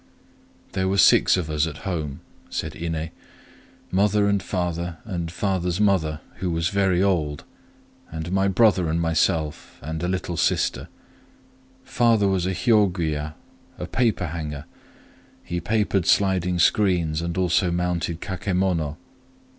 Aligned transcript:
"There 0.71 0.87
were 0.87 0.97
six 0.97 1.37
of 1.37 1.47
us 1.47 1.67
at 1.67 1.85
home," 1.85 2.21
said 2.49 2.71
Iné,—"mother 2.73 4.25
and 4.27 4.41
father 4.41 4.97
and 5.05 5.31
father's 5.31 5.79
mother, 5.79 6.21
who 6.37 6.47
p. 6.49 6.53
125 6.55 6.55
was 6.55 6.69
very 6.69 7.03
old, 7.03 7.43
and 8.11 8.31
my 8.31 8.47
brother 8.47 8.89
and 8.89 8.99
myself, 8.99 9.77
and 9.79 10.01
a 10.01 10.07
little 10.07 10.37
sister. 10.37 10.87
Father 11.83 12.27
was 12.27 12.47
a 12.47 12.55
hyôguya, 12.55 13.35
a 13.77 13.85
paper 13.85 14.25
hanger: 14.25 14.65
he 15.43 15.59
papered 15.61 16.07
sliding 16.07 16.57
screens 16.57 17.21
and 17.21 17.37
also 17.37 17.69
mounted 17.69 18.21
kakemono. 18.21 18.97